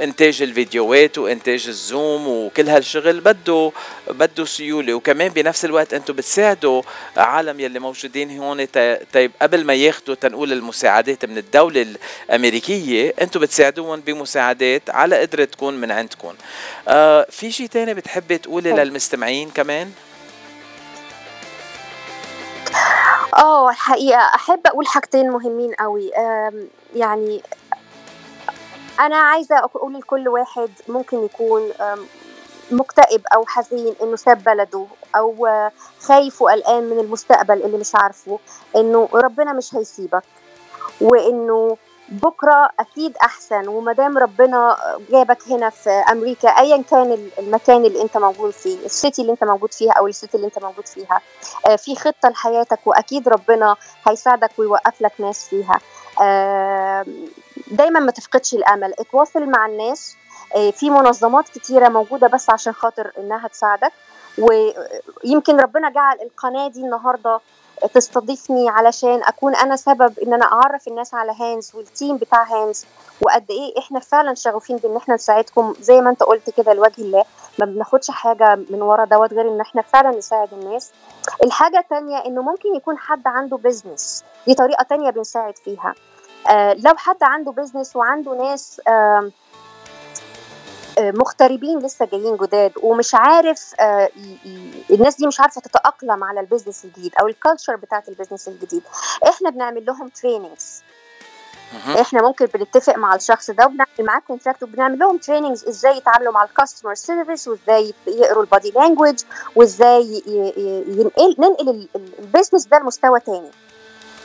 إنتاج 0.00 0.42
الفيديوهات 0.42 1.18
وإنتاج 1.18 1.64
ال 1.68 1.80
Zoom 1.80 2.28
وكل 2.28 2.68
هالشغل 2.68 3.20
بده 3.20 3.72
بده 4.10 4.44
سيولة. 4.44 4.94
وكمان 4.94 5.28
بنفس 5.28 5.64
الوقت 5.64 5.94
أنتم 5.94 6.14
بتساعدوا 6.14 6.82
عالم 7.16 7.60
يلي 7.60 7.78
موجودين 7.78 8.38
هون 8.38 8.64
طيب 9.14 9.32
قبل 9.42 9.64
ما 9.64 9.74
ياخذوا 9.74 10.14
تنقول 10.14 10.52
المساعدات 10.52 11.24
من 11.24 11.38
الدولة 11.38 11.86
الأمريكية 12.30 13.14
أنتم 13.20 13.40
بتساعدوهم 13.40 14.00
بمساعدات 14.00 14.90
على 14.90 15.09
على 15.12 15.26
قدرة 15.26 15.44
تكون 15.44 15.74
من 15.80 15.90
عندكم. 15.92 16.34
آه 16.88 17.26
في 17.30 17.52
شيء 17.52 17.66
تاني 17.66 17.94
بتحبي 17.94 18.38
تقولي 18.38 18.72
للمستمعين 18.72 19.50
كمان؟ 19.50 19.92
آه 23.36 23.70
الحقيقة 23.70 24.20
أحب 24.34 24.60
أقول 24.66 24.86
حاجتين 24.86 25.30
مهمين 25.30 25.74
قوي. 25.74 26.10
يعني 26.94 27.42
أنا 29.00 29.16
عايزة 29.16 29.58
أقول 29.58 29.94
لكل 29.94 30.28
واحد 30.28 30.70
ممكن 30.88 31.24
يكون 31.24 31.70
مكتئب 32.70 33.22
أو 33.34 33.46
حزين 33.46 33.94
إنه 34.02 34.16
ساب 34.16 34.44
بلده 34.44 34.86
أو 35.16 35.48
خايف 36.00 36.42
وقلقان 36.42 36.82
من 36.82 36.98
المستقبل 36.98 37.62
اللي 37.62 37.78
مش 37.78 37.94
عارفه 37.94 38.38
إنه 38.76 39.08
ربنا 39.14 39.52
مش 39.52 39.74
هيسيبك 39.74 40.22
وإنه 41.00 41.76
بكرة 42.10 42.70
أكيد 42.80 43.16
أحسن 43.16 43.68
وما 43.68 43.92
دام 43.92 44.18
ربنا 44.18 44.76
جابك 45.10 45.48
هنا 45.48 45.70
في 45.70 45.90
أمريكا 45.90 46.48
ايا 46.48 46.82
كان 46.90 47.30
المكان 47.38 47.84
اللي 47.84 48.02
أنت 48.02 48.16
موجود 48.16 48.50
فيه 48.50 48.84
السيتي 48.86 49.22
اللي 49.22 49.32
أنت 49.32 49.44
موجود 49.44 49.72
فيها 49.74 49.92
أو 49.92 50.06
السيتي 50.06 50.36
اللي 50.36 50.46
أنت 50.46 50.58
موجود 50.58 50.86
فيها. 50.86 51.20
في 51.76 51.96
خطة 51.96 52.28
لحياتك 52.28 52.78
وأكيد 52.86 53.28
ربنا 53.28 53.76
هيساعدك 54.08 54.50
ويوقف 54.58 55.00
لك 55.02 55.12
ناس 55.18 55.48
فيها. 55.48 55.80
دايما 57.70 58.00
ما 58.00 58.12
تفقدش 58.12 58.54
الأمل. 58.54 58.94
اتواصل 58.98 59.46
مع 59.46 59.66
الناس. 59.66 60.16
في 60.72 60.90
منظمات 60.90 61.48
كتيرة 61.48 61.88
موجودة 61.88 62.26
بس 62.26 62.50
عشان 62.50 62.72
خاطر 62.72 63.12
إنها 63.18 63.48
تساعدك. 63.48 63.92
ويمكن 64.38 65.60
ربنا 65.60 65.90
جعل 65.90 66.18
القناة 66.22 66.68
دي 66.68 66.80
النهارده 66.80 67.40
تستضيفني 67.94 68.68
علشان 68.68 69.22
أكون 69.24 69.54
أنا 69.54 69.76
سبب 69.76 70.18
إن 70.18 70.34
أنا 70.34 70.44
أعرف 70.44 70.88
الناس 70.88 71.14
على 71.14 71.32
Hands 71.40 71.70
وال 71.74 71.88
team 71.88 72.16
بتاع 72.16 72.42
Hands 72.42 72.84
وقد 73.22 73.44
إيه 73.50 73.78
إحنا 73.78 74.00
فعلا 74.00 74.34
شغوفين 74.34 74.76
بإن 74.76 74.96
إحنا 74.96 75.14
نساعدكم. 75.14 75.74
زي 75.80 76.00
ما 76.00 76.10
أنت 76.10 76.22
قلت 76.22 76.50
كده 76.50 76.72
لوجه 76.72 77.02
الله 77.02 77.24
ما 77.58 77.66
بناخدش 77.66 78.10
حاجة 78.10 78.54
من 78.70 78.82
ورا 78.82 79.04
دوت 79.04 79.32
غير 79.32 79.48
إن 79.48 79.60
إحنا 79.60 79.82
فعلا 79.82 80.18
نساعد 80.18 80.48
الناس. 80.52 80.90
الحاجة 81.44 81.78
الثانية 81.78 82.18
إنه 82.18 82.42
ممكن 82.42 82.74
يكون 82.76 82.98
حد 82.98 83.22
عنده 83.26 83.56
business 83.56 84.24
دي 84.46 84.54
طريقة 84.54 84.82
تانية 84.82 85.10
بنساعد 85.10 85.58
فيها. 85.58 85.94
آه 86.50 86.72
لو 86.74 86.92
حد 86.96 87.22
عنده 87.22 87.52
business 87.52 87.96
وعنده 87.96 88.34
ناس 88.34 88.80
آه 88.88 89.30
مغتربين 90.98 91.78
لسه 91.78 92.04
جايين 92.12 92.36
جداد 92.36 92.72
ومش 92.82 93.14
عارف 93.14 93.74
آه 93.80 94.08
الناس 94.90 95.16
دي 95.16 95.26
مش 95.26 95.40
عارفة 95.40 95.60
تتأقلم 95.60 96.24
على 96.24 96.40
ال 96.40 96.45
business 96.45 96.84
الجديد 96.84 97.12
أو 97.20 97.26
ال 97.26 97.32
culture 97.32 97.76
بتاعت 97.76 98.08
ال 98.08 98.12
business 98.12 98.48
الجديد. 98.48 98.82
إحنا 99.28 99.50
بنعمل 99.50 99.86
لهم 99.86 100.08
trainings 100.08 100.82
إحنا 102.00 102.22
ممكن 102.22 102.46
بنتفق 102.46 102.96
مع 102.96 103.14
الشخص 103.14 103.50
ده 103.50 103.66
وبنعمل 103.66 103.88
معاه 104.00 104.20
contract 104.26 104.62
وبنعمل 104.62 104.98
لهم 104.98 105.18
trainings 105.18 105.64
إزاي 105.68 105.96
يتعاملوا 105.96 106.32
مع 106.32 106.44
ال 106.44 106.50
customer 106.50 106.94
service 106.94 107.48
وإزاي 107.48 107.94
يقروا 108.06 108.42
ال 108.42 108.48
body 108.48 108.70
language 108.70 109.18
وإزاي 109.56 110.22
ينقل 110.86 111.36
ننقل 111.38 111.88
ال 112.18 112.23
business 112.23 112.66
ده 112.66 112.78
لمستوى 112.78 113.20
تاني. 113.20 113.50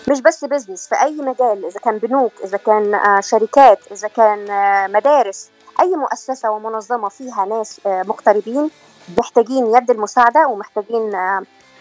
مش 0.07 0.21
بس 0.21 0.45
business 0.45 0.87
في 0.87 0.95
أي 1.01 1.11
مجال 1.11 1.65
إذا 1.65 1.79
كان 1.79 1.97
بنوك 1.97 2.31
إذا 2.43 2.57
كان 2.57 2.99
شركات 3.21 3.79
إذا 3.91 4.07
كان 4.07 4.47
مدارس. 4.91 5.49
أي 5.81 5.95
مؤسسة 5.95 6.51
ومنظمة 6.51 7.09
فيها 7.09 7.45
ناس 7.45 7.81
مغتربين 7.85 8.69
محتاجين 9.17 9.75
يد 9.75 9.91
المساعدة 9.91 10.47
ومحتاجين 10.47 11.11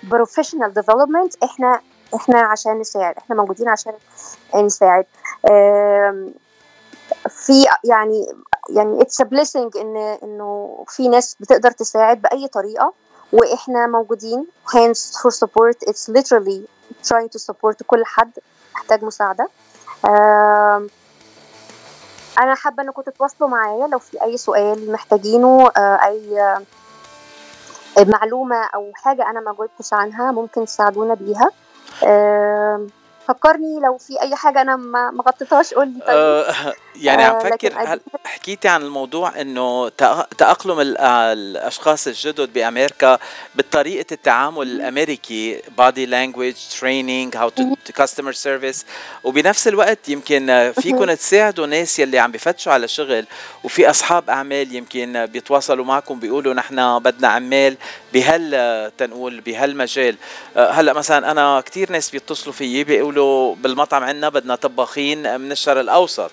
professional 0.02 0.74
development 0.74 1.44
إحنا 1.44 1.80
إحنا 2.14 2.38
عشان 2.38 2.78
نساعد 2.78 3.14
إحنا 3.18 3.36
موجودين 3.36 3.68
عشان 3.68 3.92
نساعد. 4.54 5.06
في 7.28 7.66
يعني 7.84 8.26
يعني 8.68 9.02
it's 9.02 9.22
blessing 9.22 9.76
إن 9.76 9.96
إنه 9.96 10.84
في 10.88 11.08
ناس 11.08 11.36
بتقدر 11.40 11.70
تساعد 11.70 12.22
بأي 12.22 12.48
طريقة 12.48 12.92
وإحنا 13.32 13.86
موجودين. 13.86 14.46
Hands 14.66 15.18
for 15.22 15.30
support 15.30 15.76
it's 15.90 16.08
literally 16.08 16.68
trying 17.08 17.28
to 17.28 17.38
support 17.38 17.82
كل 17.86 18.04
حد 18.04 18.30
محتاج 18.74 19.04
مساعدة. 19.04 19.48
أنا 22.38 22.54
حابة 22.54 22.82
إنكم 22.82 23.02
تتواصلوا 23.02 23.48
معايا 23.50 23.86
لو 23.86 23.98
في 23.98 24.22
أي 24.22 24.36
سؤال 24.36 24.92
محتاجينه 24.92 25.70
أي 25.78 26.56
معلومة 27.98 28.64
أو 28.74 28.92
حاجة 28.94 29.30
أنا 29.30 29.40
ما 29.40 29.52
جاوبتش 29.52 29.92
عنها 29.92 30.32
ممكن 30.32 30.64
تساعدونا 30.64 31.14
بيها. 31.14 31.50
فكرني 33.28 33.80
لو 33.80 33.98
في 33.98 34.20
أي 34.22 34.36
حاجة 34.36 34.60
أنا 34.62 34.76
ما 34.76 35.24
غطيتهاش 35.28 35.74
قول 35.74 35.88
لي 35.88 36.00
طيب. 36.00 36.08
آه 36.08 36.74
يعني 36.96 37.22
عم 37.22 37.40
فكر 37.40 37.72
هل 37.76 38.00
حكيتي 38.24 38.68
عن 38.68 38.82
الموضوع 38.82 39.40
إنه 39.40 39.88
تأقلم 40.38 40.80
الأشخاص 40.80 42.06
الجدد 42.06 42.52
بأمريكا 42.52 43.18
بطريقة 43.54 44.06
التعامل 44.12 44.62
الأمريكي 44.62 45.62
body 45.78 46.06
language 46.06 46.56
training 46.80 47.36
how 47.36 47.48
to 47.48 47.74
customer 47.94 48.32
service 48.32 48.86
وبنفس 49.24 49.68
الوقت 49.68 50.08
يمكن 50.08 50.72
فيكم 50.80 51.12
تساعدوا 51.12 51.66
ناس 51.66 51.98
يلي 51.98 52.18
عم 52.18 52.32
بفتشوا 52.32 52.72
على 52.72 52.88
شغل 52.88 53.26
وفي 53.64 53.90
أصحاب 53.90 54.30
أعمال 54.30 54.74
يمكن 54.74 55.26
بيتواصلوا 55.26 55.84
معكم 55.84 56.20
بيقولوا 56.20 56.54
نحن 56.54 56.98
بدنا 56.98 57.28
عمال 57.28 57.76
بهال 58.14 58.96
تنقول 58.96 59.40
بهالمجال 59.40 60.16
هلا 60.56 60.92
مثلا 60.92 61.30
أنا 61.30 61.60
كثير 61.60 61.92
ناس 61.92 62.10
بيتصلوا 62.10 62.52
فيي 62.52 62.84
بيقولوا 62.84 63.54
بالمطعم 63.54 64.04
عندنا 64.04 64.28
بدنا 64.28 64.54
طباخين 64.54 65.40
من 65.40 65.52
الشرق 65.52 65.80
الأوسط. 65.80 66.30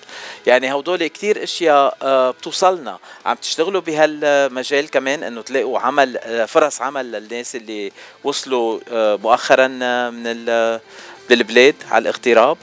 يعني 0.47 0.75
هدول 0.75 1.07
كثير 1.07 1.43
أشياء 1.43 1.97
بتوصلنا. 2.31 2.97
عم 3.25 3.35
تشتغلوا 3.35 3.81
بهالمجال 3.81 4.89
كمان 4.89 5.23
إنه 5.23 5.41
تلاقوا 5.41 5.79
عمل 5.79 6.19
فرص 6.47 6.81
عمل 6.81 7.11
للناس 7.11 7.55
اللي 7.55 7.91
وصلوا 8.23 8.79
مؤخرا 9.17 9.67
من 10.09 10.27
البلاد 11.31 11.75
على 11.91 12.01
الاغتراب؟ 12.01 12.57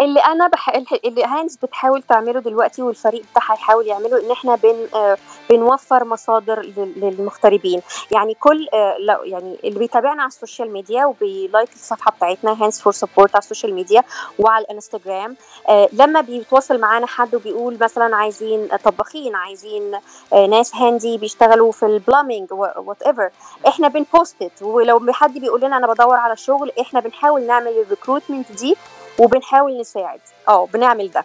اللي 0.00 0.20
أنا 0.20 0.48
بح... 0.48 0.68
اللي 1.04 1.24
هاندز 1.24 1.56
بتحاول 1.62 2.02
تعمله 2.02 2.40
دلوقتي 2.40 2.82
والفريق 2.82 3.22
بتاعها 3.32 3.54
يحاول 3.54 3.86
يعمله 3.86 4.20
إن 4.26 4.30
إحنا 4.30 4.58
آه 4.94 5.18
بنوفر 5.56 6.04
مصادر 6.04 6.60
للمغتربين. 6.96 7.82
يعني 8.10 8.34
كل 8.34 8.68
آه 8.74 8.96
يعني 9.24 9.58
اللي 9.64 9.78
بيتابعنا 9.78 10.22
على 10.22 10.28
ال 10.28 10.34
social 10.34 10.70
media 10.72 11.04
وبي 11.04 11.33
like 11.33 11.72
الصفحة 11.74 12.10
بتاعتنا 12.10 12.62
Hands 12.62 12.80
for 12.80 12.92
Support 12.92 13.34
على 13.34 13.42
ال 13.42 13.47
social 13.47 13.74
media 13.74 14.02
وعلى 14.38 14.64
الانستجرام 14.64 15.36
آه 15.68 15.88
لما 15.92 16.20
بيتواصل 16.20 16.80
معانا 16.80 17.06
حد 17.06 17.34
وبيقول 17.34 17.78
مثلا 17.80 18.16
عايزين 18.16 18.68
طباخين 18.84 19.34
عايزين 19.34 19.94
آه 20.32 20.46
ناس 20.46 20.74
handy 20.74 21.18
بيشتغلوا 21.18 21.72
في 21.72 21.86
ال 21.86 22.52
plumbing 22.52 23.02
whatever 23.02 23.30
إحنا 23.68 23.88
بن 23.88 24.09
post 24.09 24.50
ولو 24.62 25.12
حد 25.12 25.38
بيقول 25.38 25.60
لنا 25.60 25.76
أنا 25.76 25.86
بدور 25.92 26.16
على 26.16 26.36
شغل 26.36 26.72
إحنا 26.80 27.00
بنحاول 27.00 27.42
نعمل 27.46 27.68
ال 27.78 27.84
recruitment 27.84 28.52
دي 28.52 28.76
وبنحاول 29.18 29.80
نساعد. 29.80 30.20
آه 30.48 30.66
بنعمل 30.66 31.10
ده. 31.10 31.24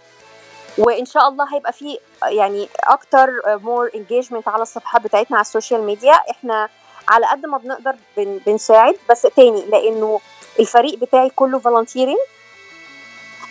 وإن 0.78 1.06
شاء 1.06 1.28
الله 1.28 1.56
هيبقى 1.56 1.74
في 1.74 2.00
يعني 2.24 2.70
أكتر 2.84 3.30
more 3.46 3.90
engagement 3.96 4.48
على 4.48 4.62
الصفحات 4.62 5.02
بتاعتنا 5.02 5.38
على 5.38 5.42
ال 5.42 5.48
social 5.48 5.82
media. 5.84 6.14
إحنا 6.14 6.70
على 7.08 7.26
قد 7.26 7.46
ما 7.46 7.58
بنقدر 7.58 7.96
بن 8.18 8.40
بنساعد 8.46 8.96
بس 9.10 9.22
تاني 9.22 9.66
لأنه 9.66 10.20
الفريق 10.60 11.00
بتاعي 11.00 11.30
كله 11.30 11.60
فولنتيرنج 11.60 12.18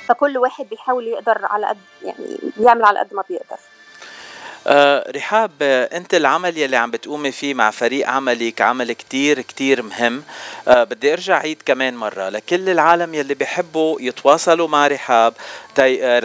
فكل 0.08 0.38
واحد 0.38 0.68
بيحاول 0.68 1.08
يقدر 1.08 1.38
على 1.44 1.66
قد 1.66 1.78
يعني 2.02 2.38
بيعمل 2.56 2.84
على 2.84 2.98
قد 2.98 3.14
ما 3.14 3.24
بيقدر. 3.28 3.56
أه 4.68 5.12
رحاب 5.16 5.50
انت 5.62 6.14
العمل 6.14 6.58
يلي 6.58 6.76
عم 6.76 6.90
بتقومي 6.90 7.32
فيه 7.32 7.54
مع 7.54 7.70
فريق 7.70 8.08
عملك 8.08 8.60
عمل 8.60 8.92
كتير 8.92 9.40
كتير 9.40 9.82
مهم. 9.82 10.22
أه 10.68 10.84
بدي 10.84 11.12
ارجع 11.12 11.38
عيد 11.38 11.62
كمان 11.66 11.96
مرة 11.96 12.28
لكل 12.28 12.68
العالم 12.68 13.14
يلي 13.14 13.34
بيحبوا 13.34 14.00
يتواصلوا 14.00 14.68
مع 14.68 14.86
رحاب 14.86 15.34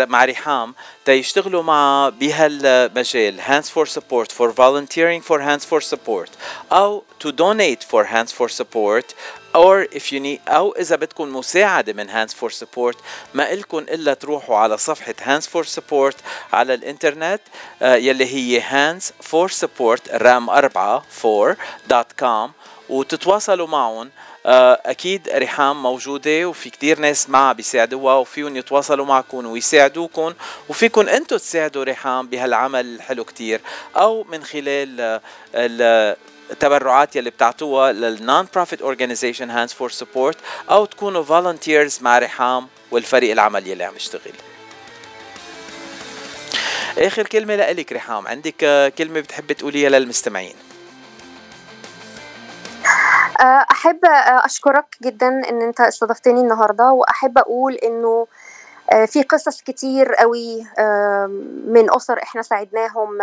مع 0.10 0.26
رحام. 0.26 0.74
تيشتغلوا 1.06 1.64
مع 1.64 2.10
بهالمجال 2.10 3.42
Hands 3.42 3.66
for 3.66 3.86
Support 3.86 4.32
for 4.32 4.52
volunteering 4.52 5.22
for 5.22 5.40
Hands 5.40 5.66
for 5.66 5.82
Support 5.82 6.30
أو 6.72 7.04
to 7.24 7.32
donate 7.32 7.84
for 7.84 8.04
Hands 8.06 8.32
for 8.32 8.48
Support 8.50 9.14
or 9.56 9.88
if 9.92 10.12
you 10.12 10.20
need 10.20 10.50
أو 10.50 10.76
إذا 10.80 10.96
بدكم 10.96 11.36
مساعدة 11.36 11.94
من 11.94 12.10
Hands 12.10 12.32
for 12.32 12.50
Support 12.54 12.98
ما 13.34 13.54
إلكم 13.54 13.78
إلا 13.78 14.14
تروحوا 14.14 14.58
على 14.58 14.78
صفحة 14.78 15.16
Hands 15.26 15.44
for 15.44 15.68
Support 15.68 16.16
على 16.54 16.74
الإنترنت 16.74 17.42
آه 17.82 17.96
يلي 17.96 18.26
هي 18.26 18.62
Hands 18.62 19.04
for 19.04 19.50
Support 19.50 20.14
4 20.14 21.04
4.com 21.24 22.52
وتتواصلوا 22.90 23.68
معهم 23.68 24.10
أكيد 24.46 25.30
رحام 25.30 25.84
موجودة 25.84 26.46
وفي 26.46 26.70
كتير 26.70 27.00
ناس 27.00 27.30
معها 27.30 27.54
بيساعدوها 27.54 28.16
وفيهم 28.16 28.58
يتواصلوا 28.58 29.06
معكم 29.06 29.46
ويساعدوكم 29.46 30.34
وفيكم 30.70 31.10
أنتم 31.10 31.38
تساعدوا 31.38 31.84
رحام 31.84 32.28
بهالعمل 32.28 32.86
الحلو 32.86 33.24
كتير 33.24 33.62
أو 33.96 34.24
من 34.24 34.44
خلال 34.44 35.20
التبرعات 36.52 37.16
يلي 37.16 37.30
بتعطوها 37.30 37.92
لل 37.92 38.48
non-profit 38.56 38.82
organization 38.82 39.50
Hands 39.50 39.74
for 39.74 39.90
Support 39.90 40.38
أو 40.70 40.86
تكونوا 40.86 41.24
volunteers 41.24 42.00
مع 42.02 42.20
ريهام 42.20 42.68
والفريق 42.92 43.32
العمل 43.32 43.68
يلي 43.68 43.84
عم 43.84 43.96
يشتغل. 43.96 44.34
آخر 46.98 47.28
كلمة 47.28 47.56
لك 47.56 47.94
ريهام 47.94 48.28
عندك 48.28 48.94
كلمة 48.98 49.20
بتحبي 49.20 49.54
تقوليها 49.54 49.90
للمستمعين؟ 49.90 50.56
أحب 53.42 54.00
أشكرك 54.46 54.96
جدا 55.04 55.28
إن 55.28 55.62
أنت 55.62 55.82
استضفتني 55.82 56.42
النهارده 56.42 56.92
وأحب 56.92 57.38
أقول 57.38 57.74
إنه 57.76 58.28
في 59.06 59.24
قصص 59.24 59.62
كتير 59.62 60.14
قوي 60.14 60.62
من 61.68 61.94
أسر 61.96 62.24
إحنا 62.24 62.42
ساعدناهم 62.42 63.18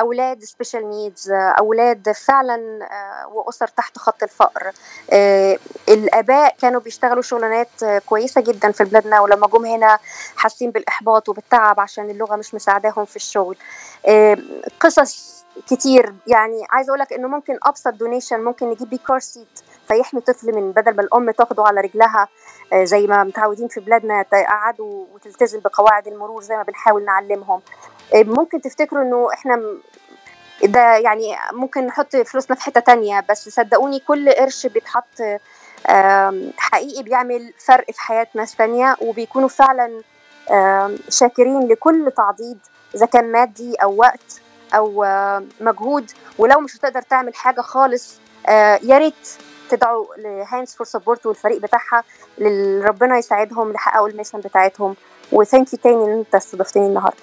أولاد 0.00 0.44
special 0.44 0.90
needs 0.90 1.30
أولاد 1.32 2.12
فعلا 2.12 2.88
وأسر 3.32 3.66
تحت 3.66 3.98
خط 3.98 4.22
الفقر. 4.22 4.72
الآباء 5.88 6.54
كانوا 6.60 6.80
بيشتغلوا 6.80 7.22
شغلانات 7.22 7.84
كويسة 8.06 8.40
جدا 8.40 8.72
في 8.72 8.84
بلادنا 8.84 9.20
ولما 9.20 9.46
جم 9.46 9.64
هنا 9.64 9.98
حاسين 10.36 10.70
بالإحباط 10.70 11.28
وبالتعب 11.28 11.80
عشان 11.80 12.10
اللغة 12.10 12.36
مش 12.36 12.54
مساعداهم 12.54 13.04
في 13.04 13.16
الشغل. 13.16 13.56
قصص 14.80 15.36
كتير. 15.70 16.14
يعني 16.26 16.66
عايزة 16.70 16.90
أقول 16.90 17.00
لك 17.00 17.12
إنه 17.12 17.28
ممكن 17.28 17.58
أبسط 17.62 17.88
donation 17.88 18.40
ممكن 18.40 18.70
نجيب 18.70 18.90
بيه 18.90 18.98
car 19.08 19.18
seat 19.18 19.60
فيحمي 19.88 20.20
طفل 20.20 20.54
من 20.54 20.72
بدل 20.72 20.96
ما 20.96 21.02
الأم 21.02 21.30
تاخده 21.30 21.62
على 21.64 21.80
رجلها 21.80 22.28
زي 22.82 23.06
ما 23.06 23.24
متعودين 23.24 23.68
في 23.68 23.80
بلادنا 23.80 24.22
تقعدوا 24.22 25.06
وتلتزم 25.14 25.60
بقواعد 25.60 26.06
المرور 26.08 26.42
زي 26.42 26.56
ما 26.56 26.62
بنحاول 26.62 27.04
نعلمهم. 27.04 27.60
ممكن 28.14 28.60
تفتكروا 28.60 29.02
إنه 29.02 29.28
إحنا 29.34 29.62
ده 30.64 30.96
يعني 30.96 31.36
ممكن 31.52 31.86
نحط 31.86 32.16
فلوسنا 32.16 32.56
في 32.56 32.62
حتة 32.62 32.80
تانية 32.80 33.24
بس 33.30 33.48
صدقوني 33.48 33.98
كل 33.98 34.30
قرش 34.30 34.66
بيتحط 34.66 35.22
حقيقي 36.58 37.02
بيعمل 37.02 37.52
فرق 37.58 37.90
في 37.90 38.00
حياة 38.00 38.26
ناس 38.34 38.56
تانية 38.56 38.96
وبيكونوا 39.00 39.48
فعلا 39.48 40.02
شاكرين 41.08 41.68
لكل 41.68 42.12
تعضيد 42.16 42.58
إذا 42.94 43.06
كان 43.06 43.32
مادي 43.32 43.74
أو 43.74 43.96
وقت 43.96 44.40
أو 44.74 45.04
مجهود. 45.60 46.10
ولو 46.38 46.60
مش 46.60 46.76
هتقدر 46.76 47.02
تعمل 47.02 47.34
حاجة 47.34 47.60
خالص 47.60 48.20
آه، 48.48 48.78
يا 48.82 48.98
ريت 48.98 49.28
تدعوا 49.70 50.06
ل 50.16 50.26
Hands 50.26 50.74
for 50.74 50.86
Support 50.86 51.26
والفريق 51.26 51.60
بتاعها 51.60 52.04
ربنا 52.88 53.18
يساعدهم 53.18 53.74
يحققوا 53.74 54.08
ال 54.08 54.12
mission 54.12 54.40
بتاعتهم. 54.40 54.94
و 55.32 55.39
thank 55.39 55.72
you 55.72 55.78
تاني 55.82 56.04
إن 56.04 56.18
أنت 56.18 56.34
استضفتني 56.34 56.86
النهارده. 56.86 57.16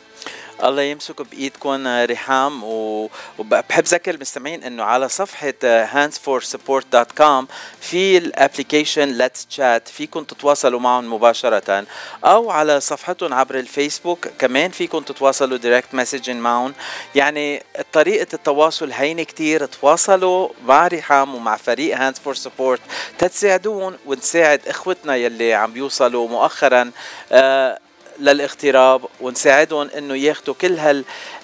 الله 0.64 0.82
يمسك 0.82 1.22
بإيدكم 1.22 1.88
ريهام 1.88 2.64
وبحب 2.64 3.84
ذكر 3.84 4.16
المستمعين 4.16 4.64
إنه 4.64 4.84
على 4.84 5.10
صفحة 5.10 5.54
handsforsupport.com 5.86 7.46
في 7.82 8.18
ال 8.18 8.25
application 8.25 9.04
Let's 9.10 9.46
Chat 9.46 9.88
فيكم 9.88 10.24
تتواصلوا 10.24 10.80
معهم 10.80 11.14
مباشرة. 11.14 11.86
أو 12.26 12.52
على 12.52 12.80
صفحتهم 12.80 13.34
عبر 13.34 13.60
الفيسبوك 13.60 14.28
كمان 14.28 14.72
فيكم 14.72 15.00
تتواصلوا 15.00 15.58
direct 15.58 15.94
message 15.96 16.36
معهم. 16.36 16.74
يعني 17.16 17.64
طريقة 17.94 18.28
التواصل 18.34 18.92
هينة 18.92 19.24
كتير. 19.24 19.66
تواصلوا 19.66 20.50
مع 20.66 20.88
ريهام 20.88 21.36
ومع 21.36 21.58
فريق 21.58 21.98
Hands 21.98 22.20
for 22.20 22.34
Support 22.34 22.82
تتساعدوهن 23.18 23.98
ونساعد 24.06 24.62
إخوتنا 24.68 25.16
يلي 25.16 25.54
عم 25.54 25.74
بيوصلوا 25.74 26.28
مؤخرا. 26.28 26.92
آه 27.32 27.80
للاغتراب 28.20 29.06
ونساعدهم 29.22 29.90
إنه 29.98 30.16
ياخذوا 30.16 30.56
كل 30.62 30.78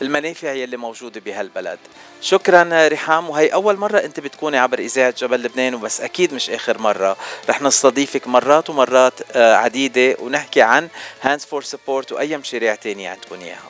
هالمنافع 0.01 0.51
يلي 0.51 0.77
موجودة 0.77 1.21
بهالبلد. 1.21 1.79
شكرا 2.21 2.87
ريهام 2.87 3.29
وهي 3.29 3.47
أول 3.47 3.77
مرة 3.77 3.99
أنت 3.99 4.19
بتكوني 4.19 4.57
عبر 4.57 4.79
إذاعة 4.79 5.13
جبل 5.17 5.43
لبنان 5.43 5.75
وبس 5.75 6.01
أكيد 6.01 6.33
مش 6.33 6.49
آخر 6.49 6.77
مرة. 6.77 7.17
رح 7.49 7.61
نستضيفك 7.61 8.27
مرات 8.27 8.69
ومرات 8.69 9.13
آه، 9.31 9.55
عديدة 9.55 10.17
ونحكي 10.19 10.61
عن 10.61 10.89
Hands 11.21 11.45
for 11.45 11.63
Support 11.63 12.11
وأي 12.11 12.37
مشاريع 12.37 12.75
تانية 12.75 13.09
عندكم 13.09 13.39
إياها. 13.39 13.69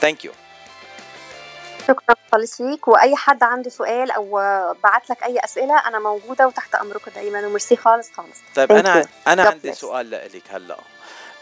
thank 0.00 0.24
you 0.24 0.32
شكرا 1.88 2.16
خالص 2.32 2.60
ليك. 2.60 2.88
وأي 2.88 3.16
حد 3.16 3.42
عنده 3.42 3.70
سؤال 3.70 4.10
أو 4.10 4.34
بعت 4.84 5.10
لك 5.10 5.22
أي 5.22 5.38
أسئلة 5.44 5.78
أنا 5.88 5.98
موجودة 5.98 6.46
وتحت 6.46 6.74
امركم 6.74 7.10
دايما 7.14 7.46
وميرسي 7.46 7.76
خالص 7.76 8.10
خالص. 8.16 8.38
طيب 8.54 8.72
أنا 8.72 9.06
أنا 9.26 9.42
عندي 9.42 9.72
سؤال 9.72 10.10
لك 10.10 10.42
هلأ. 10.50 10.76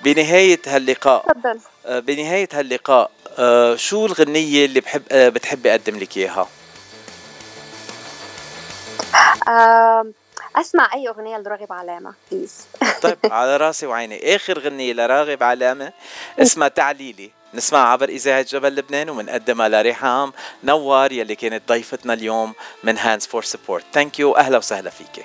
بنهاية 0.05 0.61
هاللقاء 0.67 1.33
تفضل. 1.33 1.61
آه، 1.87 1.99
بنهاية 1.99 2.49
هاللقاء 2.53 3.11
آه، 3.39 3.77
شو 3.77 4.07
الغنية 4.07 4.65
اللي 4.65 4.81
بحب 4.81 5.03
آه، 5.13 5.29
بتحبي 5.29 5.71
أقدم 5.71 5.99
لك 5.99 6.17
إياها؟ 6.17 6.49
أسمع 10.57 10.95
أي 10.95 11.09
أغنية 11.09 11.37
لراغب 11.37 11.73
علامة 11.73 12.15
please. 12.33 12.67
طيب 13.03 13.19
على 13.25 13.57
راسي 13.57 13.87
وعيني. 13.87 14.37
آخر 14.37 14.59
غنية 14.59 14.93
لراغب 14.93 15.43
علامة 15.43 15.93
اسمها 16.39 16.69
تعليلي. 16.69 17.31
نسمعها 17.55 17.89
عبر 17.89 18.09
إذاعة 18.09 18.43
جبل 18.43 18.77
لبنان 18.77 19.11
ومنقدمها 19.11 19.69
لريهام 19.69 20.33
نوار 20.65 21.13
يلي 21.13 21.35
كانت 21.35 21.69
ضيفتنا 21.69 22.15
اليوم 22.15 22.55
من 22.85 22.99
Hands 22.99 23.27
for 23.27 23.43
Support 23.43 23.85
thank 23.93 24.19
you 24.21 24.37
أهلا 24.37 24.59
وسهلا 24.59 24.91
فيكي. 24.91 25.23